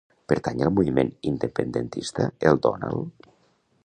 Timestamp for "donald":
2.67-3.31